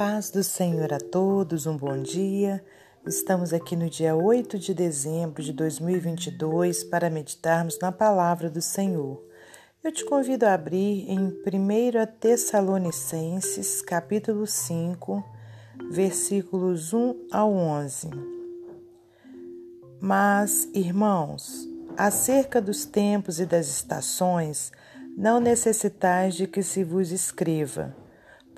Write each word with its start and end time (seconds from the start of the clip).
paz 0.00 0.30
do 0.30 0.42
Senhor 0.42 0.94
a 0.94 0.98
todos, 0.98 1.66
um 1.66 1.76
bom 1.76 2.00
dia. 2.00 2.64
Estamos 3.06 3.52
aqui 3.52 3.76
no 3.76 3.90
dia 3.90 4.16
8 4.16 4.58
de 4.58 4.72
dezembro 4.72 5.42
de 5.42 5.52
2022 5.52 6.84
para 6.84 7.10
meditarmos 7.10 7.78
na 7.80 7.92
palavra 7.92 8.48
do 8.48 8.62
Senhor. 8.62 9.22
Eu 9.84 9.92
te 9.92 10.02
convido 10.06 10.46
a 10.46 10.54
abrir 10.54 11.04
em 11.06 11.18
1 11.18 12.06
Tessalonicenses, 12.18 13.82
capítulo 13.82 14.46
5, 14.46 15.22
versículos 15.90 16.94
1 16.94 17.26
ao 17.30 17.52
11. 17.52 18.08
Mas, 20.00 20.66
irmãos, 20.72 21.68
acerca 21.94 22.58
dos 22.58 22.86
tempos 22.86 23.38
e 23.38 23.44
das 23.44 23.68
estações, 23.68 24.72
não 25.14 25.40
necessitais 25.40 26.36
de 26.36 26.46
que 26.46 26.62
se 26.62 26.82
vos 26.82 27.12
escreva 27.12 27.94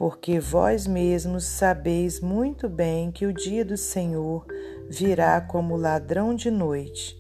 porque 0.03 0.41
vós 0.41 0.85
mesmos 0.85 1.45
sabeis 1.45 2.19
muito 2.19 2.69
bem 2.69 3.13
que 3.13 3.25
o 3.25 3.33
dia 3.33 3.65
do 3.65 3.77
Senhor 3.77 4.45
virá 4.91 5.41
como 5.41 5.77
ladrão 5.77 6.35
de 6.35 6.51
noite. 6.51 7.17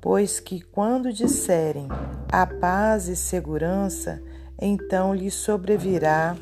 Pois 0.00 0.40
que 0.40 0.60
quando 0.60 1.12
disserem 1.12 1.86
a 2.28 2.44
paz 2.44 3.06
e 3.06 3.14
segurança, 3.14 4.20
então 4.60 5.14
lhes 5.14 5.34
sobrevirá 5.34 6.36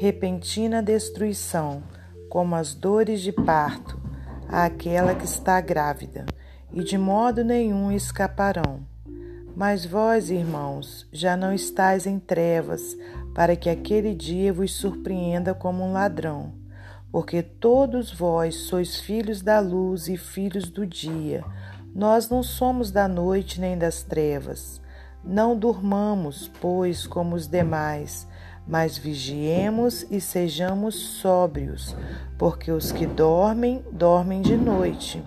repentina 0.00 0.82
destruição, 0.82 1.80
como 2.28 2.56
as 2.56 2.74
dores 2.74 3.20
de 3.20 3.30
parto, 3.30 4.02
àquela 4.48 5.14
que 5.14 5.26
está 5.26 5.60
grávida, 5.60 6.26
e 6.72 6.82
de 6.82 6.98
modo 6.98 7.44
nenhum 7.44 7.92
escaparão. 7.92 8.84
Mas 9.54 9.84
vós, 9.84 10.28
irmãos, 10.28 11.06
já 11.12 11.36
não 11.36 11.52
estáis 11.52 12.04
em 12.04 12.18
trevas, 12.18 12.96
para 13.38 13.54
que 13.54 13.70
aquele 13.70 14.16
dia 14.16 14.52
vos 14.52 14.74
surpreenda 14.74 15.54
como 15.54 15.84
um 15.84 15.92
ladrão. 15.92 16.54
Porque 17.12 17.40
todos 17.40 18.12
vós 18.12 18.56
sois 18.62 18.98
filhos 18.98 19.42
da 19.42 19.60
luz 19.60 20.08
e 20.08 20.16
filhos 20.16 20.68
do 20.68 20.84
dia. 20.84 21.44
Nós 21.94 22.28
não 22.28 22.42
somos 22.42 22.90
da 22.90 23.06
noite 23.06 23.60
nem 23.60 23.78
das 23.78 24.02
trevas. 24.02 24.80
Não 25.22 25.56
durmamos, 25.56 26.50
pois, 26.60 27.06
como 27.06 27.36
os 27.36 27.46
demais, 27.46 28.26
mas 28.66 28.98
vigiemos 28.98 30.04
e 30.10 30.20
sejamos 30.20 30.96
sóbrios, 30.96 31.94
porque 32.36 32.72
os 32.72 32.90
que 32.90 33.06
dormem, 33.06 33.84
dormem 33.92 34.42
de 34.42 34.56
noite. 34.56 35.22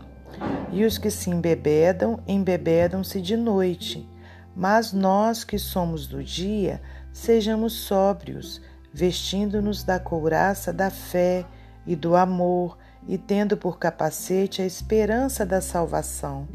E 0.69 0.83
os 0.83 0.97
que 0.97 1.09
se 1.09 1.29
embebedam, 1.29 2.19
embebedam-se 2.27 3.21
de 3.21 3.37
noite. 3.37 4.05
Mas 4.53 4.91
nós 4.91 5.45
que 5.45 5.57
somos 5.57 6.07
do 6.07 6.21
dia, 6.21 6.81
sejamos 7.13 7.73
sóbrios, 7.73 8.61
vestindo-nos 8.93 9.83
da 9.83 9.99
couraça 9.99 10.71
da 10.71 10.89
fé 10.89 11.45
e 11.85 11.95
do 11.95 12.15
amor, 12.15 12.77
e 13.07 13.17
tendo 13.17 13.57
por 13.57 13.79
capacete 13.79 14.61
a 14.61 14.65
esperança 14.65 15.45
da 15.45 15.59
salvação. 15.59 16.47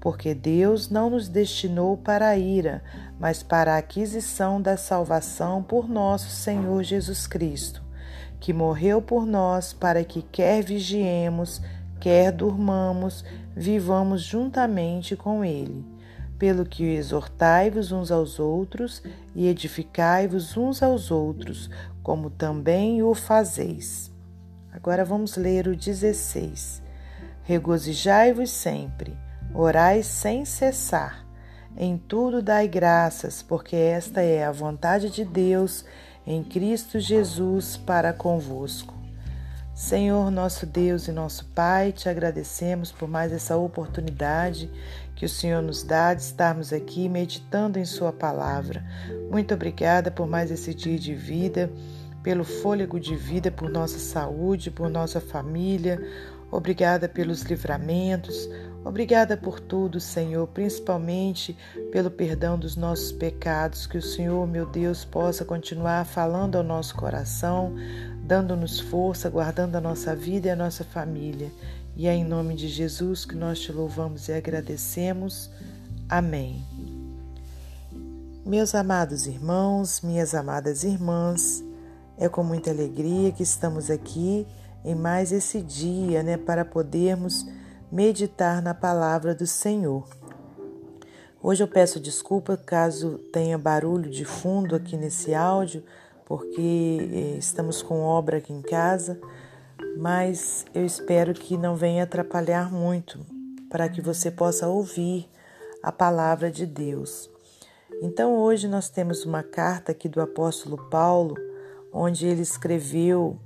Porque 0.00 0.32
Deus 0.32 0.88
não 0.88 1.10
nos 1.10 1.28
destinou 1.28 1.96
para 1.96 2.28
a 2.28 2.36
ira, 2.36 2.82
mas 3.18 3.42
para 3.42 3.74
a 3.74 3.78
aquisição 3.78 4.62
da 4.62 4.76
salvação 4.76 5.62
por 5.62 5.88
nosso 5.88 6.30
Senhor 6.30 6.84
Jesus 6.84 7.26
Cristo, 7.26 7.82
que 8.38 8.52
morreu 8.52 9.02
por 9.02 9.26
nós 9.26 9.72
para 9.72 10.04
que, 10.04 10.22
quer 10.22 10.62
vigiemos, 10.62 11.60
quer 12.00 12.30
durmamos, 12.30 13.24
vivamos 13.56 14.22
juntamente 14.22 15.16
com 15.16 15.44
Ele 15.44 15.97
pelo 16.38 16.64
que 16.64 16.84
exortai-vos 16.84 17.90
uns 17.90 18.10
aos 18.10 18.38
outros 18.38 19.02
e 19.34 19.48
edificai-vos 19.48 20.56
uns 20.56 20.82
aos 20.82 21.10
outros, 21.10 21.68
como 22.02 22.30
também 22.30 23.02
o 23.02 23.14
fazeis. 23.14 24.10
Agora 24.72 25.04
vamos 25.04 25.36
ler 25.36 25.66
o 25.66 25.74
16. 25.74 26.82
Regozijai-vos 27.42 28.50
sempre, 28.50 29.16
orai 29.52 30.02
sem 30.02 30.44
cessar. 30.44 31.26
Em 31.76 31.96
tudo 31.96 32.42
dai 32.42 32.68
graças, 32.68 33.42
porque 33.42 33.76
esta 33.76 34.20
é 34.20 34.44
a 34.44 34.52
vontade 34.52 35.10
de 35.10 35.24
Deus 35.24 35.84
em 36.26 36.44
Cristo 36.44 37.00
Jesus 37.00 37.76
para 37.76 38.12
convosco. 38.12 38.97
Senhor, 39.78 40.28
nosso 40.32 40.66
Deus 40.66 41.06
e 41.06 41.12
nosso 41.12 41.44
Pai, 41.54 41.92
te 41.92 42.08
agradecemos 42.08 42.90
por 42.90 43.08
mais 43.08 43.32
essa 43.32 43.56
oportunidade 43.56 44.68
que 45.14 45.24
o 45.24 45.28
Senhor 45.28 45.62
nos 45.62 45.84
dá 45.84 46.12
de 46.12 46.20
estarmos 46.20 46.72
aqui 46.72 47.08
meditando 47.08 47.78
em 47.78 47.84
Sua 47.84 48.12
palavra. 48.12 48.84
Muito 49.30 49.54
obrigada 49.54 50.10
por 50.10 50.26
mais 50.26 50.50
esse 50.50 50.74
dia 50.74 50.98
de 50.98 51.14
vida, 51.14 51.70
pelo 52.24 52.42
fôlego 52.42 52.98
de 52.98 53.14
vida, 53.14 53.52
por 53.52 53.70
nossa 53.70 54.00
saúde, 54.00 54.68
por 54.68 54.90
nossa 54.90 55.20
família. 55.20 56.02
Obrigada 56.50 57.08
pelos 57.08 57.42
livramentos. 57.42 58.48
Obrigada 58.88 59.36
por 59.36 59.60
tudo, 59.60 60.00
Senhor, 60.00 60.46
principalmente 60.48 61.54
pelo 61.92 62.10
perdão 62.10 62.58
dos 62.58 62.74
nossos 62.74 63.12
pecados. 63.12 63.86
Que 63.86 63.98
o 63.98 64.02
Senhor, 64.02 64.48
meu 64.48 64.64
Deus, 64.64 65.04
possa 65.04 65.44
continuar 65.44 66.06
falando 66.06 66.56
ao 66.56 66.64
nosso 66.64 66.96
coração, 66.96 67.74
dando-nos 68.24 68.80
força, 68.80 69.28
guardando 69.28 69.76
a 69.76 69.80
nossa 69.80 70.16
vida 70.16 70.48
e 70.48 70.50
a 70.50 70.56
nossa 70.56 70.84
família. 70.84 71.52
E 71.94 72.06
é 72.06 72.14
em 72.14 72.24
nome 72.24 72.54
de 72.54 72.66
Jesus 72.66 73.26
que 73.26 73.34
nós 73.34 73.60
te 73.60 73.70
louvamos 73.70 74.26
e 74.28 74.32
agradecemos. 74.32 75.50
Amém. 76.08 76.64
Meus 78.46 78.74
amados 78.74 79.26
irmãos, 79.26 80.00
minhas 80.00 80.34
amadas 80.34 80.82
irmãs, 80.82 81.62
é 82.16 82.26
com 82.26 82.42
muita 82.42 82.70
alegria 82.70 83.32
que 83.32 83.42
estamos 83.42 83.90
aqui 83.90 84.46
em 84.82 84.94
mais 84.94 85.30
esse 85.30 85.60
dia, 85.60 86.22
né, 86.22 86.38
para 86.38 86.64
podermos 86.64 87.44
meditar 87.90 88.62
na 88.62 88.74
palavra 88.74 89.34
do 89.34 89.46
Senhor. 89.46 90.06
Hoje 91.42 91.62
eu 91.62 91.68
peço 91.68 91.98
desculpa 91.98 92.56
caso 92.56 93.18
tenha 93.32 93.56
barulho 93.56 94.10
de 94.10 94.24
fundo 94.24 94.76
aqui 94.76 94.96
nesse 94.96 95.34
áudio, 95.34 95.82
porque 96.26 96.98
eh, 97.00 97.38
estamos 97.38 97.80
com 97.80 98.00
obra 98.00 98.38
aqui 98.38 98.52
em 98.52 98.60
casa, 98.60 99.18
mas 99.96 100.66
eu 100.74 100.84
espero 100.84 101.32
que 101.32 101.56
não 101.56 101.76
venha 101.76 102.02
atrapalhar 102.02 102.70
muito 102.70 103.24
para 103.70 103.88
que 103.88 104.00
você 104.02 104.30
possa 104.30 104.66
ouvir 104.66 105.28
a 105.82 105.90
palavra 105.90 106.50
de 106.50 106.66
Deus. 106.66 107.30
Então 108.02 108.34
hoje 108.34 108.68
nós 108.68 108.90
temos 108.90 109.24
uma 109.24 109.42
carta 109.42 109.92
aqui 109.92 110.08
do 110.08 110.20
apóstolo 110.20 110.76
Paulo, 110.90 111.34
onde 111.92 112.26
ele 112.26 112.42
escreveu 112.42 113.38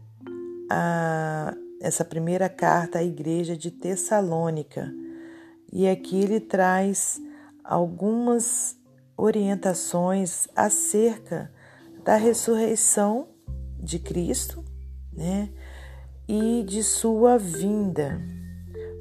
a, 0.70 1.54
essa 1.82 2.04
primeira 2.04 2.48
carta 2.48 3.00
à 3.00 3.02
igreja 3.02 3.56
de 3.56 3.68
Tessalônica. 3.68 4.94
E 5.72 5.88
aqui 5.88 6.20
ele 6.20 6.38
traz 6.38 7.20
algumas 7.64 8.76
orientações 9.16 10.46
acerca 10.54 11.52
da 12.04 12.14
ressurreição 12.14 13.26
de 13.80 13.98
Cristo, 13.98 14.64
né? 15.12 15.50
E 16.28 16.62
de 16.62 16.84
sua 16.84 17.36
vinda, 17.36 18.20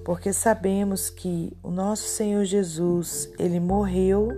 porque 0.03 0.33
sabemos 0.33 1.09
que 1.09 1.55
o 1.61 1.69
nosso 1.69 2.07
Senhor 2.07 2.43
Jesus, 2.45 3.31
ele 3.37 3.59
morreu, 3.59 4.29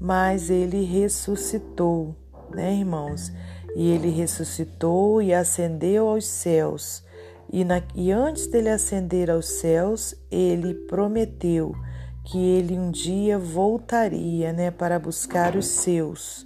mas 0.00 0.48
ele 0.48 0.84
ressuscitou, 0.84 2.14
né, 2.54 2.72
irmãos? 2.72 3.32
E 3.74 3.90
ele 3.90 4.10
ressuscitou 4.10 5.20
e 5.20 5.34
ascendeu 5.34 6.08
aos 6.08 6.24
céus. 6.24 7.07
E, 7.50 7.64
na, 7.64 7.82
e 7.94 8.12
antes 8.12 8.46
dele 8.46 8.68
ascender 8.68 9.30
aos 9.30 9.46
céus, 9.46 10.14
ele 10.30 10.74
prometeu 10.74 11.74
que 12.24 12.38
ele 12.38 12.78
um 12.78 12.90
dia 12.90 13.38
voltaria, 13.38 14.52
né, 14.52 14.70
para 14.70 14.98
buscar 14.98 15.56
os 15.56 15.66
seus. 15.66 16.42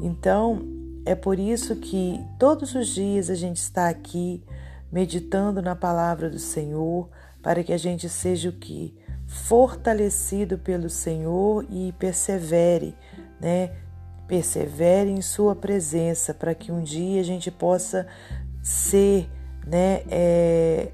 Então, 0.00 0.62
é 1.04 1.14
por 1.14 1.38
isso 1.38 1.76
que 1.76 2.18
todos 2.38 2.74
os 2.74 2.88
dias 2.88 3.28
a 3.28 3.34
gente 3.34 3.58
está 3.58 3.88
aqui 3.88 4.42
meditando 4.90 5.60
na 5.60 5.76
palavra 5.76 6.30
do 6.30 6.38
Senhor, 6.38 7.08
para 7.42 7.62
que 7.62 7.72
a 7.72 7.78
gente 7.78 8.08
seja 8.08 8.48
o 8.48 8.52
que 8.52 8.94
fortalecido 9.26 10.58
pelo 10.58 10.90
Senhor 10.90 11.64
e 11.70 11.92
persevere, 11.92 12.94
né? 13.40 13.72
Persevere 14.26 15.10
em 15.10 15.22
sua 15.22 15.54
presença, 15.54 16.34
para 16.34 16.54
que 16.54 16.72
um 16.72 16.82
dia 16.82 17.20
a 17.20 17.24
gente 17.24 17.50
possa 17.50 18.06
ser, 18.62 19.28
né, 19.66 20.02
é, 20.10 20.90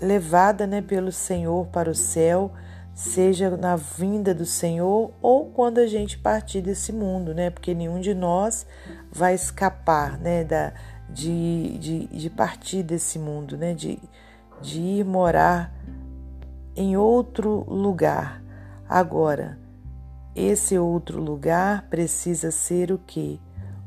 levada, 0.00 0.66
né, 0.66 0.82
pelo 0.82 1.12
Senhor 1.12 1.66
para 1.66 1.90
o 1.90 1.94
céu 1.94 2.52
seja 2.94 3.56
na 3.56 3.76
vinda 3.76 4.34
do 4.34 4.44
Senhor 4.44 5.12
ou 5.20 5.46
quando 5.46 5.78
a 5.78 5.86
gente 5.86 6.18
partir 6.18 6.60
desse 6.60 6.92
mundo, 6.92 7.34
né? 7.34 7.50
Porque 7.50 7.74
nenhum 7.74 8.00
de 8.00 8.14
nós 8.14 8.66
vai 9.10 9.34
escapar, 9.34 10.18
né? 10.18 10.44
Da, 10.44 10.72
de, 11.08 11.78
de, 11.78 12.06
de 12.06 12.30
partir 12.30 12.82
desse 12.82 13.18
mundo, 13.18 13.56
né? 13.56 13.74
De, 13.74 13.98
de 14.60 14.80
ir 14.80 15.04
morar 15.04 15.74
em 16.76 16.96
outro 16.96 17.64
lugar. 17.68 18.42
Agora, 18.88 19.58
esse 20.34 20.78
outro 20.78 21.20
lugar 21.20 21.86
precisa 21.88 22.50
ser 22.50 22.92
o 22.92 22.98
quê? 22.98 23.38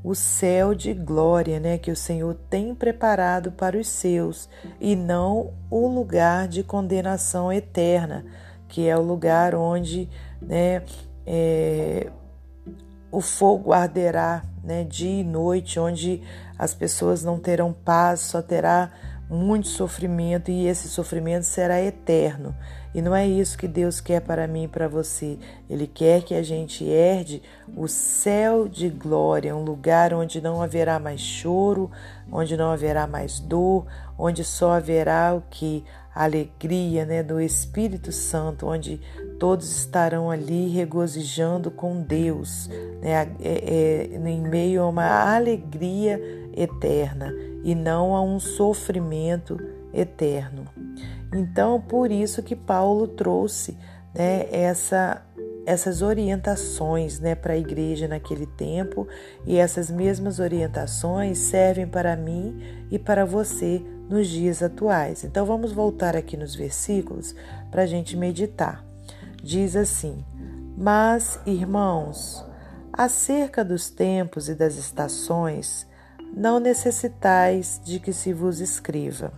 O 0.06 0.13
céu 0.13 0.75
de 0.75 0.94
glória, 0.94 1.60
né, 1.60 1.80
que 1.80 1.90
o 1.90 1.96
Senhor 1.96 2.36
tem 2.48 2.75
preparado 2.75 3.52
para 3.52 3.75
os 3.75 3.88
seus, 3.88 4.48
e 4.80 4.96
não 4.96 5.52
o 5.68 5.88
lugar 5.88 6.48
de 6.48 6.62
condenação 6.62 7.52
eterna, 7.52 8.24
que 8.68 8.88
é 8.88 8.96
o 8.96 9.02
lugar 9.02 9.56
onde, 9.56 10.07
né, 10.40 10.84
é, 11.25 12.12
o 13.12 13.19
fogo 13.19 13.74
arderá, 13.74 14.44
né, 14.63 14.84
dia 14.84 15.22
e 15.22 15.24
noite, 15.24 15.80
onde 15.80 16.22
as 16.56 16.72
pessoas 16.72 17.24
não 17.24 17.40
terão 17.40 17.74
paz, 17.74 18.19
só 18.19 18.44
terá 18.44 18.92
muito 19.28 19.68
sofrimento 19.68 20.52
e 20.52 20.68
esse 20.68 20.88
sofrimento 20.88 21.46
será 21.46 21.81
eterno. 21.81 22.56
E 22.95 23.01
não 23.01 23.13
é 23.13 23.27
isso 23.27 23.57
que 23.57 23.68
Deus 23.68 24.00
quer 24.00 24.21
para 24.21 24.47
mim 24.47 24.63
e 24.63 24.68
para 24.69 24.88
você. 24.88 25.38
Ele 25.69 25.86
quer 25.86 26.24
que 26.24 26.33
a 26.33 26.42
gente 26.42 26.86
herde 26.86 27.42
o 27.75 27.89
céu 27.89 28.69
de 28.69 28.88
glória, 28.88 29.53
um 29.53 29.65
lugar 29.65 30.13
onde 30.13 30.39
não 30.39 30.62
haverá 30.62 30.97
mais 30.97 31.19
choro, 31.19 31.92
onde 32.31 32.56
não 32.56 32.71
haverá 32.71 33.06
mais 33.06 33.38
dor, 33.38 33.86
onde 34.18 34.45
só 34.45 34.71
haverá 34.71 35.36
o 35.36 35.44
que 35.50 35.83
alegria, 36.15 37.06
né, 37.06 37.21
do 37.21 37.42
Espírito 37.42 38.13
Santo, 38.13 38.65
onde 38.65 39.01
todos 39.38 39.69
estarão 39.75 40.31
ali 40.31 40.69
regozijando 40.69 41.69
com 41.69 42.01
Deus, 42.01 42.69
né, 43.01 43.30
é, 43.42 44.09
é, 44.13 44.30
em 44.30 44.39
meio 44.39 44.83
a 44.83 44.88
uma 44.88 45.36
alegria 45.36 46.18
eterna 46.56 47.33
e 47.62 47.75
não 47.75 48.15
a 48.15 48.21
um 48.21 48.39
sofrimento 48.39 49.59
eterno. 49.94 50.65
Então, 51.35 51.81
por 51.81 52.13
isso 52.13 52.41
que 52.41 52.55
Paulo 52.55 53.09
trouxe 53.09 53.77
né, 54.13 54.47
essa, 54.49 55.21
essas 55.65 56.01
orientações 56.01 57.19
né, 57.19 57.35
para 57.35 57.53
a 57.53 57.57
igreja 57.57 58.07
naquele 58.07 58.45
tempo, 58.45 59.05
e 59.45 59.57
essas 59.57 59.91
mesmas 59.91 60.39
orientações 60.39 61.37
servem 61.37 61.85
para 61.85 62.15
mim 62.15 62.87
e 62.89 62.97
para 62.97 63.25
você 63.25 63.83
nos 64.09 64.27
dias 64.29 64.63
atuais. 64.63 65.25
Então, 65.25 65.45
vamos 65.45 65.73
voltar 65.73 66.15
aqui 66.15 66.37
nos 66.37 66.55
versículos 66.55 67.35
para 67.69 67.83
a 67.83 67.85
gente 67.85 68.15
meditar. 68.15 68.85
Diz 69.43 69.75
assim: 69.75 70.23
Mas, 70.77 71.37
irmãos, 71.45 72.45
acerca 72.93 73.65
dos 73.65 73.89
tempos 73.89 74.47
e 74.47 74.55
das 74.55 74.77
estações, 74.77 75.85
não 76.33 76.61
necessitais 76.61 77.81
de 77.83 77.99
que 77.99 78.13
se 78.13 78.31
vos 78.31 78.61
escreva, 78.61 79.33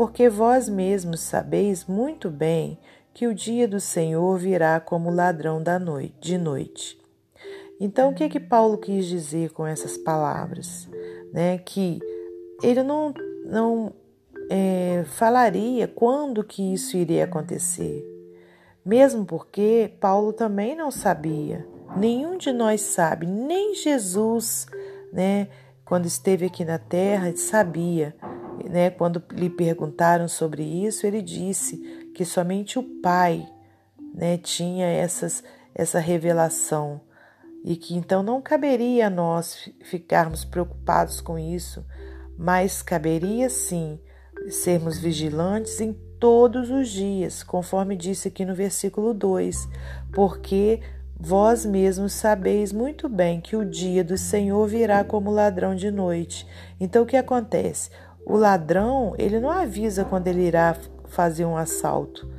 porque 0.00 0.30
vós 0.30 0.66
mesmos 0.66 1.20
sabeis 1.20 1.84
muito 1.84 2.30
bem 2.30 2.78
que 3.12 3.26
o 3.26 3.34
dia 3.34 3.68
do 3.68 3.78
Senhor 3.78 4.38
virá 4.38 4.80
como 4.80 5.10
ladrão 5.10 5.62
da 5.62 5.78
noite, 5.78 6.14
de 6.18 6.38
noite. 6.38 6.98
Então, 7.78 8.08
o 8.08 8.14
que 8.14 8.26
que 8.30 8.40
Paulo 8.40 8.78
quis 8.78 9.04
dizer 9.04 9.50
com 9.52 9.66
essas 9.66 9.98
palavras? 9.98 10.88
Né? 11.34 11.58
Que 11.58 11.98
ele 12.62 12.82
não, 12.82 13.12
não 13.44 13.92
é, 14.50 15.04
falaria 15.04 15.86
quando 15.86 16.42
que 16.42 16.72
isso 16.72 16.96
iria 16.96 17.24
acontecer, 17.24 18.02
mesmo 18.82 19.26
porque 19.26 19.92
Paulo 20.00 20.32
também 20.32 20.74
não 20.74 20.90
sabia. 20.90 21.68
Nenhum 21.94 22.38
de 22.38 22.54
nós 22.54 22.80
sabe, 22.80 23.26
nem 23.26 23.74
Jesus, 23.74 24.66
né? 25.12 25.48
quando 25.84 26.06
esteve 26.06 26.46
aqui 26.46 26.64
na 26.64 26.78
terra, 26.78 27.36
sabia, 27.36 28.14
né? 28.68 28.90
Quando 28.90 29.22
lhe 29.32 29.48
perguntaram 29.48 30.28
sobre 30.28 30.62
isso, 30.62 31.06
ele 31.06 31.22
disse 31.22 31.76
que 32.14 32.24
somente 32.24 32.78
o 32.78 32.82
Pai, 32.82 33.46
né, 34.14 34.36
tinha 34.38 34.86
essas 34.86 35.42
essa 35.72 36.00
revelação 36.00 37.00
e 37.64 37.76
que 37.76 37.94
então 37.94 38.22
não 38.22 38.42
caberia 38.42 39.06
a 39.06 39.10
nós 39.10 39.70
ficarmos 39.84 40.44
preocupados 40.44 41.20
com 41.20 41.38
isso, 41.38 41.86
mas 42.36 42.82
caberia 42.82 43.48
sim 43.48 44.00
sermos 44.48 44.98
vigilantes 44.98 45.80
em 45.80 45.92
todos 46.18 46.70
os 46.70 46.88
dias, 46.88 47.42
conforme 47.42 47.96
disse 47.96 48.28
aqui 48.28 48.44
no 48.44 48.54
versículo 48.54 49.14
2, 49.14 49.68
porque 50.12 50.80
Vós 51.22 51.66
mesmos 51.66 52.14
sabeis 52.14 52.72
muito 52.72 53.06
bem 53.06 53.42
que 53.42 53.54
o 53.54 53.62
dia 53.62 54.02
do 54.02 54.16
Senhor 54.16 54.66
virá 54.66 55.04
como 55.04 55.30
ladrão 55.30 55.74
de 55.74 55.90
noite. 55.90 56.46
Então 56.80 57.02
o 57.02 57.06
que 57.06 57.14
acontece? 57.14 57.90
O 58.26 58.36
ladrão, 58.36 59.14
ele 59.18 59.40
não 59.40 59.50
avisa 59.50 60.04
quando 60.04 60.28
ele 60.28 60.42
irá 60.42 60.76
fazer 61.08 61.44
um 61.44 61.56
assalto. 61.56 62.30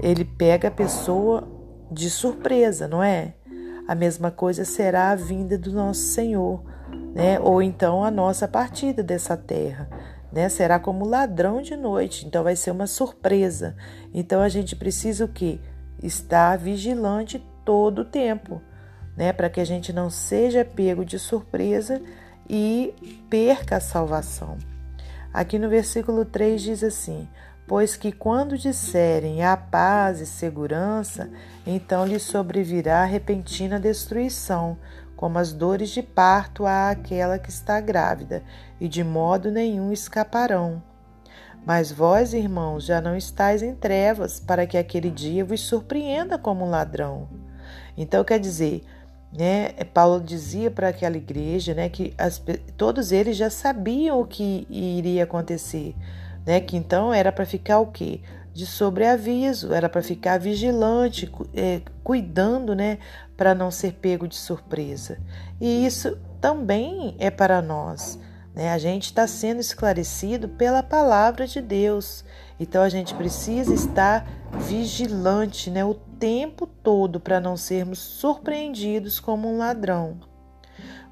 Ele 0.00 0.24
pega 0.24 0.68
a 0.68 0.70
pessoa 0.70 1.46
de 1.90 2.10
surpresa, 2.10 2.88
não 2.88 3.02
é? 3.02 3.34
A 3.86 3.94
mesma 3.94 4.30
coisa 4.30 4.64
será 4.64 5.10
a 5.10 5.14
vinda 5.14 5.56
do 5.56 5.72
nosso 5.72 6.00
Senhor, 6.00 6.62
né? 7.14 7.38
Ou 7.40 7.62
então 7.62 8.02
a 8.02 8.10
nossa 8.10 8.48
partida 8.48 9.02
dessa 9.02 9.36
terra, 9.36 9.88
né? 10.32 10.48
Será 10.48 10.78
como 10.78 11.06
ladrão 11.06 11.62
de 11.62 11.76
noite, 11.76 12.26
então 12.26 12.42
vai 12.42 12.56
ser 12.56 12.72
uma 12.72 12.86
surpresa. 12.86 13.76
Então 14.12 14.42
a 14.42 14.48
gente 14.48 14.74
precisa 14.74 15.24
o 15.24 15.28
quê? 15.28 15.60
Estar 16.02 16.58
vigilante 16.58 17.44
todo 17.64 18.00
o 18.00 18.04
tempo, 18.04 18.60
né? 19.16 19.32
Para 19.32 19.48
que 19.48 19.60
a 19.60 19.64
gente 19.64 19.92
não 19.92 20.10
seja 20.10 20.64
pego 20.64 21.04
de 21.04 21.18
surpresa 21.18 22.02
e 22.48 22.92
perca 23.30 23.76
a 23.76 23.80
salvação. 23.80 24.58
Aqui 25.36 25.58
no 25.58 25.68
versículo 25.68 26.24
3 26.24 26.62
diz 26.62 26.82
assim: 26.82 27.28
Pois 27.68 27.94
que 27.94 28.10
quando 28.10 28.56
disserem 28.56 29.44
a 29.44 29.54
paz 29.54 30.18
e 30.18 30.24
segurança, 30.24 31.28
então 31.66 32.06
lhe 32.06 32.18
sobrevirá 32.18 33.04
repentina 33.04 33.78
destruição, 33.78 34.78
como 35.14 35.38
as 35.38 35.52
dores 35.52 35.90
de 35.90 36.02
parto 36.02 36.64
àquela 36.64 37.38
que 37.38 37.50
está 37.50 37.78
grávida, 37.82 38.42
e 38.80 38.88
de 38.88 39.04
modo 39.04 39.50
nenhum 39.50 39.92
escaparão. 39.92 40.82
Mas 41.66 41.92
vós, 41.92 42.32
irmãos, 42.32 42.86
já 42.86 43.02
não 43.02 43.14
estáis 43.14 43.62
em 43.62 43.74
trevas, 43.74 44.40
para 44.40 44.66
que 44.66 44.78
aquele 44.78 45.10
dia 45.10 45.44
vos 45.44 45.60
surpreenda 45.60 46.38
como 46.38 46.64
um 46.64 46.70
ladrão. 46.70 47.28
Então, 47.94 48.24
quer 48.24 48.40
dizer, 48.40 48.86
né, 49.32 49.70
Paulo 49.92 50.20
dizia 50.20 50.70
para 50.70 50.88
aquela 50.88 51.16
igreja 51.16 51.74
né, 51.74 51.88
que 51.88 52.14
as, 52.16 52.42
todos 52.76 53.12
eles 53.12 53.36
já 53.36 53.50
sabiam 53.50 54.20
o 54.20 54.26
que 54.26 54.66
iria 54.70 55.24
acontecer, 55.24 55.94
né, 56.46 56.60
que 56.60 56.76
então 56.76 57.12
era 57.12 57.30
para 57.32 57.44
ficar 57.44 57.80
o 57.80 57.86
quê? 57.86 58.20
De 58.54 58.64
sobreaviso, 58.64 59.74
era 59.74 59.88
para 59.88 60.02
ficar 60.02 60.38
vigilante, 60.38 61.30
é, 61.54 61.82
cuidando 62.02 62.74
né, 62.74 62.98
para 63.36 63.54
não 63.54 63.70
ser 63.70 63.92
pego 63.92 64.26
de 64.26 64.36
surpresa. 64.36 65.18
E 65.60 65.84
isso 65.84 66.16
também 66.40 67.14
é 67.18 67.30
para 67.30 67.60
nós. 67.60 68.18
Né? 68.54 68.72
A 68.72 68.78
gente 68.78 69.04
está 69.04 69.26
sendo 69.26 69.60
esclarecido 69.60 70.48
pela 70.48 70.82
palavra 70.82 71.46
de 71.46 71.60
Deus. 71.60 72.24
Então 72.58 72.82
a 72.82 72.88
gente 72.88 73.14
precisa 73.14 73.74
estar 73.74 74.26
vigilante 74.66 75.70
né, 75.70 75.84
o 75.84 75.94
tempo 76.18 76.66
todo 76.66 77.20
para 77.20 77.40
não 77.40 77.56
sermos 77.56 77.98
surpreendidos 77.98 79.20
como 79.20 79.48
um 79.48 79.58
ladrão. 79.58 80.18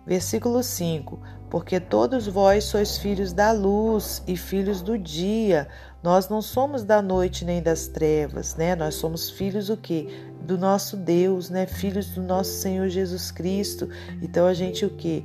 Versículo 0.07 0.63
5: 0.63 1.21
Porque 1.49 1.81
todos 1.81 2.27
vós 2.27 2.65
sois 2.65 2.99
filhos 2.99 3.33
da 3.33 3.53
luz 3.53 4.23
e 4.27 4.37
filhos 4.37 4.83
do 4.83 4.99
dia. 4.99 5.69
Nós 6.03 6.29
não 6.29 6.43
somos 6.43 6.85
da 6.85 7.01
noite 7.01 7.45
nem 7.45 7.63
das 7.63 7.89
trevas, 7.89 8.55
né? 8.57 8.77
Nós 8.77 8.97
somos 8.97 9.31
filhos 9.31 9.71
o 9.71 9.77
quê? 9.77 10.09
Do 10.43 10.59
nosso 10.59 10.97
Deus, 10.97 11.49
né? 11.49 11.67
Filhos 11.67 12.09
do 12.11 12.23
nosso 12.23 12.53
Senhor 12.53 12.89
Jesus 12.89 13.31
Cristo. 13.31 13.89
Então 14.21 14.47
a 14.47 14.53
gente 14.53 14.85
o 14.85 14.91
quê? 14.91 15.25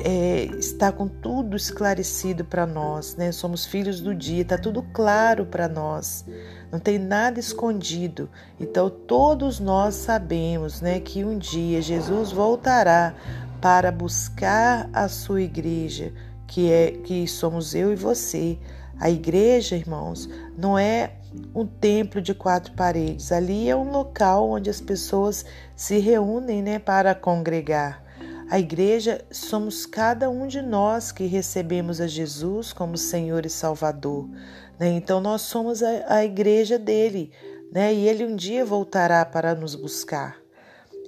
É, 0.00 0.44
está 0.58 0.90
com 0.90 1.06
tudo 1.06 1.56
esclarecido 1.56 2.44
para 2.44 2.66
nós, 2.66 3.16
né? 3.16 3.30
Somos 3.32 3.64
filhos 3.64 4.00
do 4.00 4.14
dia, 4.14 4.42
está 4.42 4.58
tudo 4.58 4.82
claro 4.92 5.46
para 5.46 5.68
nós, 5.68 6.24
não 6.72 6.78
tem 6.78 6.98
nada 6.98 7.38
escondido. 7.38 8.28
Então 8.58 8.88
todos 8.90 9.60
nós 9.60 9.94
sabemos, 9.94 10.80
né, 10.80 11.00
que 11.00 11.24
um 11.24 11.38
dia 11.38 11.80
Jesus 11.80 12.32
voltará 12.32 13.14
para 13.60 13.90
buscar 13.92 14.88
a 14.92 15.08
sua 15.08 15.42
igreja, 15.42 16.12
que 16.46 16.70
é 16.70 16.90
que 16.90 17.26
somos 17.26 17.74
eu 17.74 17.92
e 17.92 17.96
você. 17.96 18.58
A 19.00 19.10
igreja, 19.10 19.76
irmãos, 19.76 20.28
não 20.56 20.78
é 20.78 21.14
um 21.54 21.66
templo 21.66 22.20
de 22.20 22.32
quatro 22.32 22.72
paredes. 22.74 23.32
Ali 23.32 23.68
é 23.68 23.74
um 23.74 23.90
local 23.90 24.50
onde 24.50 24.70
as 24.70 24.80
pessoas 24.80 25.44
se 25.74 25.98
reúnem, 25.98 26.62
né, 26.62 26.78
para 26.78 27.14
congregar. 27.14 28.03
A 28.54 28.58
igreja 28.60 29.20
somos 29.32 29.84
cada 29.84 30.30
um 30.30 30.46
de 30.46 30.62
nós 30.62 31.10
que 31.10 31.26
recebemos 31.26 32.00
a 32.00 32.06
Jesus 32.06 32.72
como 32.72 32.96
Senhor 32.96 33.44
e 33.44 33.50
Salvador. 33.50 34.28
Né? 34.78 34.90
Então 34.90 35.20
nós 35.20 35.42
somos 35.42 35.82
a, 35.82 36.18
a 36.18 36.24
igreja 36.24 36.78
dele, 36.78 37.32
né? 37.72 37.92
E 37.92 38.08
ele 38.08 38.24
um 38.24 38.36
dia 38.36 38.64
voltará 38.64 39.24
para 39.24 39.56
nos 39.56 39.74
buscar. 39.74 40.36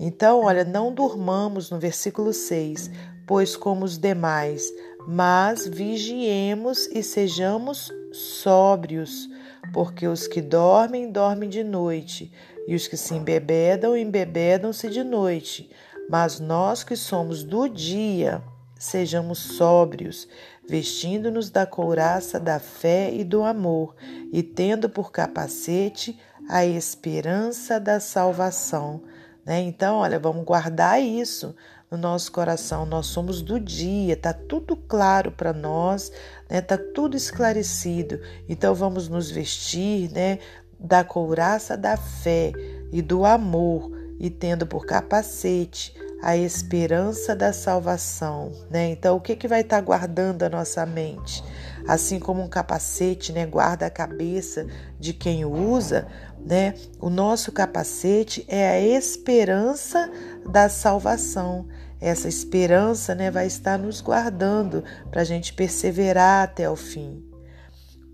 Então, 0.00 0.40
olha, 0.40 0.64
não 0.64 0.92
durmamos 0.92 1.70
no 1.70 1.78
versículo 1.78 2.32
6, 2.32 2.90
pois 3.28 3.54
como 3.54 3.84
os 3.84 3.96
demais, 3.96 4.68
mas 5.06 5.68
vigiemos 5.68 6.88
e 6.88 7.00
sejamos 7.00 7.92
sóbrios, 8.12 9.28
porque 9.72 10.08
os 10.08 10.26
que 10.26 10.42
dormem, 10.42 11.12
dormem 11.12 11.48
de 11.48 11.62
noite, 11.62 12.32
e 12.66 12.74
os 12.74 12.88
que 12.88 12.96
se 12.96 13.14
embebedam, 13.14 13.96
embebedam-se 13.96 14.90
de 14.90 15.04
noite. 15.04 15.70
Mas 16.08 16.38
nós 16.38 16.84
que 16.84 16.96
somos 16.96 17.42
do 17.42 17.68
dia, 17.68 18.42
sejamos 18.78 19.38
sóbrios, 19.38 20.28
vestindo-nos 20.68 21.50
da 21.50 21.66
couraça 21.66 22.38
da 22.38 22.58
fé 22.58 23.12
e 23.12 23.24
do 23.24 23.42
amor, 23.42 23.94
e 24.32 24.42
tendo 24.42 24.88
por 24.88 25.10
capacete 25.10 26.18
a 26.48 26.64
esperança 26.64 27.80
da 27.80 27.98
salvação. 27.98 29.02
Né? 29.44 29.60
Então, 29.60 29.96
olha, 29.96 30.18
vamos 30.18 30.44
guardar 30.44 31.02
isso 31.02 31.54
no 31.90 31.96
nosso 31.96 32.30
coração. 32.32 32.84
Nós 32.84 33.06
somos 33.06 33.42
do 33.42 33.58
dia, 33.58 34.16
tá 34.16 34.32
tudo 34.32 34.76
claro 34.76 35.30
para 35.30 35.52
nós, 35.52 36.10
né? 36.50 36.60
Tá 36.60 36.76
tudo 36.76 37.16
esclarecido. 37.16 38.20
Então, 38.48 38.74
vamos 38.74 39.08
nos 39.08 39.30
vestir, 39.30 40.10
né? 40.10 40.38
Da 40.78 41.04
couraça 41.04 41.76
da 41.76 41.96
fé 41.96 42.52
e 42.92 43.00
do 43.00 43.24
amor, 43.24 43.90
e 44.18 44.30
tendo 44.30 44.66
por 44.66 44.86
capacete 44.86 45.94
a 46.22 46.36
esperança 46.36 47.36
da 47.36 47.52
salvação, 47.52 48.52
né? 48.70 48.90
Então, 48.90 49.16
o 49.16 49.20
que 49.20 49.36
que 49.36 49.46
vai 49.46 49.60
estar 49.60 49.76
tá 49.76 49.82
guardando 49.82 50.42
a 50.42 50.48
nossa 50.48 50.84
mente? 50.86 51.44
Assim 51.86 52.18
como 52.18 52.42
um 52.42 52.48
capacete, 52.48 53.32
né, 53.32 53.46
guarda 53.46 53.86
a 53.86 53.90
cabeça 53.90 54.66
de 54.98 55.12
quem 55.12 55.44
o 55.44 55.52
usa, 55.52 56.06
né? 56.44 56.74
O 57.00 57.10
nosso 57.10 57.52
capacete 57.52 58.44
é 58.48 58.68
a 58.68 58.80
esperança 58.80 60.10
da 60.50 60.68
salvação. 60.68 61.68
Essa 62.00 62.28
esperança, 62.28 63.14
né, 63.14 63.30
vai 63.30 63.46
estar 63.46 63.78
nos 63.78 64.00
guardando 64.00 64.82
para 65.10 65.20
a 65.20 65.24
gente 65.24 65.52
perseverar 65.52 66.44
até 66.44 66.68
o 66.68 66.76
fim 66.76 67.35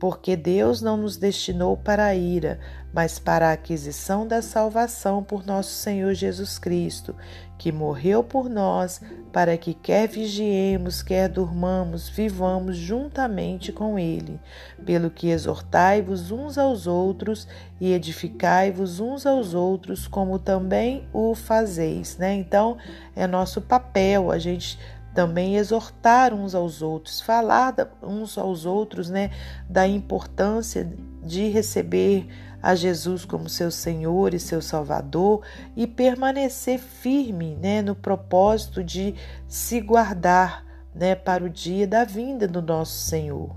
porque 0.03 0.35
Deus 0.35 0.83
não 0.83 0.97
nos 0.97 1.17
destinou 1.17 1.77
para 1.77 2.07
a 2.07 2.13
ira, 2.13 2.59
mas 2.93 3.21
para 3.21 3.51
a 3.51 3.53
aquisição 3.53 4.27
da 4.27 4.43
salvação 4.43 5.23
por 5.23 5.47
nosso 5.47 5.71
Senhor 5.71 6.13
Jesus 6.13 6.59
Cristo, 6.59 7.15
que 7.57 7.71
morreu 7.71 8.25
por 8.25 8.51
nós, 8.51 9.01
para 9.33 9.57
que 9.57 9.73
quer 9.73 10.09
vigiemos, 10.09 11.05
quer 11.05 11.29
durmamos, 11.29 12.09
vivamos 12.09 12.77
juntamente 12.77 13.71
com 13.71 13.97
Ele. 13.97 14.41
Pelo 14.85 15.09
que 15.09 15.29
exortai-vos 15.29 16.33
uns 16.33 16.59
aos 16.59 16.89
outros 16.89 17.47
e 17.81 17.93
edificai-vos 17.93 18.99
uns 18.99 19.25
aos 19.25 19.55
outros, 19.55 20.09
como 20.09 20.37
também 20.37 21.07
o 21.13 21.33
fazeis. 21.37 22.19
Né? 22.19 22.35
Então, 22.35 22.77
é 23.15 23.25
nosso 23.29 23.61
papel 23.61 24.33
a 24.33 24.39
gente 24.41 24.81
também 25.15 25.57
exortar 25.57 26.33
uns 26.33 26.55
aos 26.55 26.83
outros, 26.83 27.21
falar 27.21 27.75
uns 28.03 28.39
aos 28.39 28.65
outros, 28.65 29.11
né, 29.11 29.31
da 29.69 29.87
importância 29.87 30.91
de 31.23 31.49
receber 31.49 32.27
a 32.63 32.75
Jesus 32.75 33.25
como 33.25 33.49
seu 33.49 33.71
Senhor 33.71 34.35
e 34.35 34.39
seu 34.39 34.63
Salvador 34.63 35.43
e 35.77 35.87
permanecer 35.87 36.79
firme, 36.79 37.57
né, 37.61 37.83
no 37.83 37.95
propósito 37.95 38.83
de 38.83 39.15
se 39.49 39.81
guardar, 39.81 40.65
né, 40.95 41.15
para 41.15 41.45
o 41.45 41.49
dia 41.49 41.87
da 41.87 42.05
vinda 42.05 42.47
do 42.47 42.63
nosso 42.63 42.99
Senhor. 43.09 43.51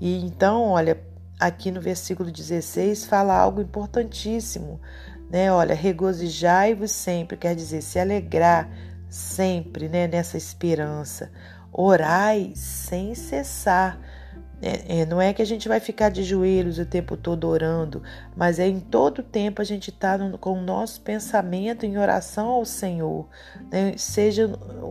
E 0.00 0.24
então, 0.24 0.64
olha, 0.64 1.00
aqui 1.38 1.70
no 1.70 1.80
versículo 1.80 2.30
16 2.30 3.04
fala 3.06 3.36
algo 3.36 3.60
importantíssimo, 3.60 4.80
né? 5.30 5.52
Olha, 5.52 5.74
regozijai-vos 5.74 6.90
sempre, 6.90 7.36
quer 7.36 7.54
dizer, 7.54 7.82
se 7.82 7.98
alegrar 7.98 8.68
sempre 9.08 9.88
né, 9.88 10.06
nessa 10.06 10.36
esperança. 10.36 11.30
Orai 11.72 12.52
sem 12.54 13.14
cessar. 13.14 13.98
É, 14.60 15.00
é, 15.00 15.06
não 15.06 15.20
é 15.20 15.32
que 15.32 15.40
a 15.40 15.44
gente 15.44 15.68
vai 15.68 15.78
ficar 15.78 16.08
de 16.08 16.24
joelhos 16.24 16.78
o 16.78 16.84
tempo 16.84 17.16
todo 17.16 17.46
orando, 17.46 18.02
mas 18.36 18.58
é 18.58 18.66
em 18.66 18.80
todo 18.80 19.22
tempo 19.22 19.62
a 19.62 19.64
gente 19.64 19.90
está 19.90 20.18
com 20.40 20.54
o 20.54 20.60
nosso 20.60 21.00
pensamento 21.00 21.86
em 21.86 21.96
oração 21.96 22.48
ao 22.48 22.64
Senhor, 22.64 23.28
né? 23.70 23.94
seja 23.96 24.50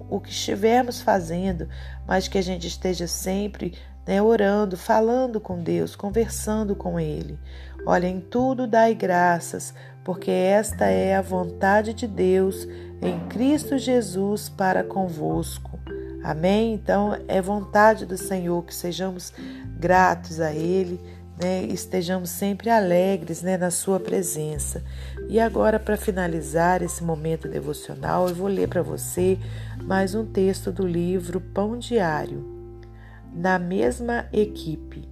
o 0.09 0.21
que 0.21 0.29
estivermos 0.29 1.01
fazendo, 1.01 1.67
mas 2.07 2.29
que 2.29 2.37
a 2.37 2.41
gente 2.41 2.65
esteja 2.65 3.07
sempre 3.07 3.77
né, 4.05 4.21
orando, 4.21 4.77
falando 4.77 5.41
com 5.41 5.61
Deus, 5.61 5.97
conversando 5.97 6.73
com 6.73 6.97
Ele. 6.97 7.37
Olha, 7.85 8.07
em 8.07 8.21
tudo 8.21 8.65
dai 8.65 8.95
graças, 8.95 9.73
porque 10.03 10.31
esta 10.31 10.85
é 10.85 11.15
a 11.15 11.21
vontade 11.21 11.93
de 11.93 12.07
Deus 12.07 12.65
em 13.01 13.19
Cristo 13.27 13.77
Jesus 13.77 14.49
para 14.49 14.83
convosco. 14.83 15.79
Amém? 16.23 16.73
Então, 16.73 17.17
é 17.27 17.41
vontade 17.41 18.05
do 18.05 18.17
Senhor 18.17 18.63
que 18.63 18.73
sejamos 18.73 19.31
gratos 19.79 20.39
a 20.39 20.51
Ele, 20.51 20.99
né? 21.41 21.63
estejamos 21.63 22.29
sempre 22.29 22.69
alegres 22.69 23.41
né? 23.41 23.57
na 23.57 23.69
Sua 23.71 23.99
presença. 23.99 24.83
E 25.29 25.39
agora, 25.39 25.79
para 25.79 25.95
finalizar 25.95 26.81
esse 26.81 27.03
momento 27.03 27.47
devocional, 27.47 28.27
eu 28.27 28.35
vou 28.35 28.47
ler 28.47 28.67
para 28.67 28.81
você 28.81 29.37
mais 29.83 30.15
um 30.15 30.25
texto 30.25 30.71
do 30.71 30.85
livro 30.85 31.39
Pão 31.39 31.77
Diário. 31.77 32.45
Na 33.33 33.59
mesma 33.59 34.25
equipe. 34.33 35.07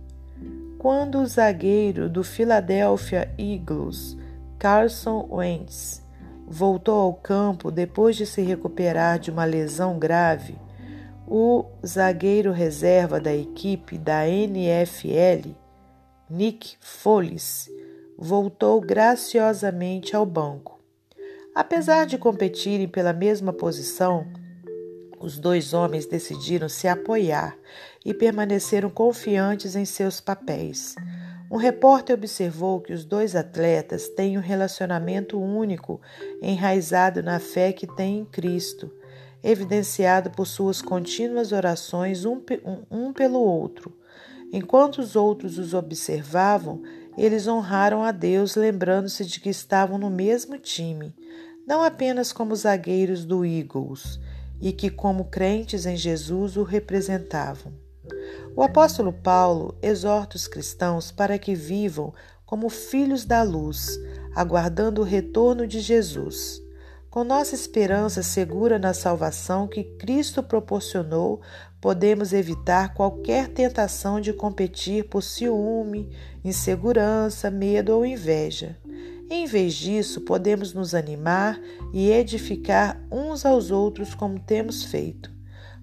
Quando 0.79 1.19
o 1.19 1.25
zagueiro 1.25 2.09
do 2.09 2.23
Philadelphia 2.23 3.33
Eagles, 3.37 4.17
Carson 4.59 5.27
Wentz, 5.31 6.04
voltou 6.47 6.99
ao 6.99 7.13
campo 7.13 7.71
depois 7.71 8.15
de 8.15 8.25
se 8.25 8.41
recuperar 8.41 9.19
de 9.19 9.31
uma 9.31 9.45
lesão 9.45 9.97
grave, 9.97 10.55
o 11.27 11.65
zagueiro 11.85 12.51
reserva 12.51 13.19
da 13.19 13.33
equipe 13.33 13.97
da 13.97 14.27
NFL, 14.27 15.49
Nick 16.29 16.77
Foles, 16.79 17.69
voltou 18.17 18.79
graciosamente 18.79 20.15
ao 20.15 20.25
banco. 20.25 20.79
Apesar 21.53 22.05
de 22.05 22.17
competirem 22.17 22.87
pela 22.87 23.13
mesma 23.13 23.51
posição, 23.51 24.27
os 25.19 25.39
dois 25.39 25.73
homens 25.73 26.05
decidiram 26.05 26.69
se 26.69 26.87
apoiar 26.87 27.57
e 28.03 28.13
permaneceram 28.13 28.89
confiantes 28.89 29.75
em 29.75 29.85
seus 29.85 30.21
papéis. 30.21 30.95
Um 31.55 31.57
repórter 31.57 32.13
observou 32.13 32.81
que 32.81 32.91
os 32.91 33.05
dois 33.05 33.33
atletas 33.33 34.09
têm 34.09 34.37
um 34.37 34.41
relacionamento 34.41 35.41
único, 35.41 36.01
enraizado 36.41 37.23
na 37.23 37.39
fé 37.39 37.71
que 37.71 37.87
têm 37.87 38.19
em 38.19 38.25
Cristo, 38.25 38.91
evidenciado 39.41 40.29
por 40.29 40.47
suas 40.47 40.81
contínuas 40.81 41.53
orações 41.53 42.25
um, 42.25 42.41
um, 42.65 42.83
um 42.91 43.13
pelo 43.13 43.39
outro. 43.39 43.97
Enquanto 44.51 44.97
os 44.97 45.15
outros 45.15 45.57
os 45.57 45.73
observavam, 45.73 46.83
eles 47.17 47.47
honraram 47.47 48.03
a 48.03 48.11
Deus, 48.11 48.57
lembrando-se 48.57 49.23
de 49.23 49.39
que 49.39 49.47
estavam 49.47 49.97
no 49.97 50.09
mesmo 50.09 50.57
time, 50.57 51.15
não 51.65 51.81
apenas 51.81 52.33
como 52.33 52.53
zagueiros 52.53 53.23
do 53.23 53.45
Eagles, 53.45 54.19
e 54.59 54.73
que, 54.73 54.89
como 54.89 55.29
crentes 55.29 55.85
em 55.85 55.95
Jesus, 55.95 56.57
o 56.57 56.63
representavam. 56.63 57.84
O 58.55 58.63
apóstolo 58.63 59.11
Paulo 59.11 59.77
exorta 59.81 60.37
os 60.37 60.47
cristãos 60.47 61.11
para 61.11 61.37
que 61.37 61.53
vivam 61.53 62.13
como 62.45 62.69
filhos 62.69 63.25
da 63.25 63.43
luz, 63.43 63.99
aguardando 64.33 65.01
o 65.01 65.03
retorno 65.03 65.67
de 65.67 65.81
Jesus. 65.81 66.61
Com 67.09 67.25
nossa 67.25 67.53
esperança 67.53 68.23
segura 68.23 68.79
na 68.79 68.93
salvação 68.93 69.67
que 69.67 69.83
Cristo 69.83 70.41
proporcionou, 70.41 71.41
podemos 71.81 72.31
evitar 72.31 72.93
qualquer 72.93 73.49
tentação 73.49 74.21
de 74.21 74.31
competir 74.31 75.09
por 75.09 75.21
ciúme, 75.21 76.09
insegurança, 76.41 77.51
medo 77.51 77.93
ou 77.93 78.05
inveja. 78.05 78.77
Em 79.29 79.45
vez 79.45 79.73
disso, 79.73 80.21
podemos 80.21 80.73
nos 80.73 80.95
animar 80.95 81.59
e 81.91 82.09
edificar 82.09 83.01
uns 83.11 83.45
aos 83.45 83.69
outros 83.69 84.15
como 84.15 84.39
temos 84.39 84.83
feito. 84.85 85.34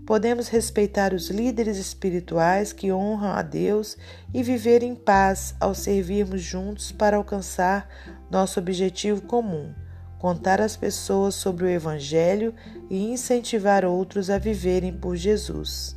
Podemos 0.06 0.48
respeitar 0.48 1.14
os 1.14 1.30
líderes 1.30 1.76
espirituais 1.76 2.72
que 2.72 2.92
honram 2.92 3.30
a 3.30 3.40
Deus 3.40 3.96
e 4.34 4.42
viver 4.42 4.82
em 4.82 4.96
paz 4.96 5.54
ao 5.60 5.74
servirmos 5.74 6.42
juntos 6.42 6.90
para 6.90 7.16
alcançar 7.16 7.88
nosso 8.28 8.58
objetivo 8.58 9.22
comum: 9.22 9.72
contar 10.18 10.60
às 10.60 10.76
pessoas 10.76 11.36
sobre 11.36 11.64
o 11.64 11.68
Evangelho 11.68 12.52
e 12.90 13.12
incentivar 13.12 13.84
outros 13.84 14.28
a 14.28 14.38
viverem 14.38 14.92
por 14.92 15.14
Jesus. 15.14 15.96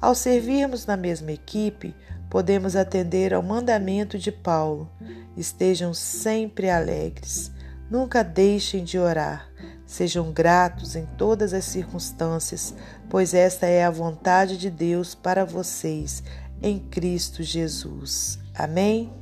Ao 0.00 0.14
servirmos 0.14 0.86
na 0.86 0.96
mesma 0.96 1.32
equipe, 1.32 1.94
podemos 2.30 2.74
atender 2.74 3.34
ao 3.34 3.42
mandamento 3.42 4.18
de 4.18 4.32
Paulo: 4.32 4.90
estejam 5.36 5.92
sempre 5.92 6.70
alegres, 6.70 7.52
nunca 7.90 8.22
deixem 8.22 8.82
de 8.82 8.98
orar. 8.98 9.52
Sejam 9.92 10.32
gratos 10.32 10.96
em 10.96 11.04
todas 11.18 11.52
as 11.52 11.66
circunstâncias, 11.66 12.74
pois 13.10 13.34
esta 13.34 13.66
é 13.66 13.84
a 13.84 13.90
vontade 13.90 14.56
de 14.56 14.70
Deus 14.70 15.14
para 15.14 15.44
vocês 15.44 16.22
em 16.62 16.78
Cristo 16.78 17.42
Jesus. 17.42 18.38
Amém? 18.54 19.12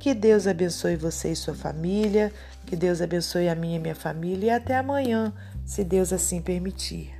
Que 0.00 0.12
Deus 0.12 0.48
abençoe 0.48 0.96
você 0.96 1.30
e 1.30 1.36
sua 1.36 1.54
família, 1.54 2.32
que 2.66 2.74
Deus 2.74 3.00
abençoe 3.00 3.48
a 3.48 3.54
minha 3.54 3.76
e 3.76 3.78
minha 3.78 3.94
família 3.94 4.46
e 4.46 4.50
até 4.50 4.76
amanhã, 4.76 5.32
se 5.64 5.84
Deus 5.84 6.12
assim 6.12 6.42
permitir. 6.42 7.15